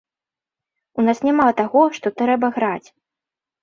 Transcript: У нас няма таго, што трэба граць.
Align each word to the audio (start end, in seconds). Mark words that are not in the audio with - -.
У 0.97 1.05
нас 1.07 1.23
няма 1.27 1.47
таго, 1.61 1.81
што 2.01 2.07
трэба 2.19 2.47
граць. 2.61 2.87